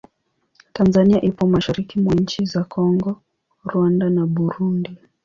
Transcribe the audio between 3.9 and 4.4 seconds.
na